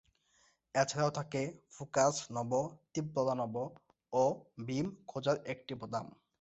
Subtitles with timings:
[0.75, 1.41] এছাড়াও থাকে
[1.75, 2.51] focus knob,
[2.93, 3.55] তীব্রতা নব
[4.13, 4.23] ও
[4.67, 6.05] বীম খোঁজার একটি বোতাম।